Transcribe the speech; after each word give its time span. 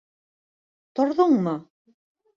—Торҙоңмо? 1.01 1.57